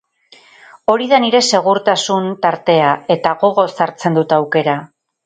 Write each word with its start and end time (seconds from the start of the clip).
Hori 0.93 1.09
da 1.11 1.19
nire 1.25 1.41
segurtasun 1.57 2.29
tartea, 2.45 2.87
eta 3.17 3.35
gogoz 3.45 3.69
hartzen 3.87 4.19
dut 4.21 4.35
aukera. 4.39 4.75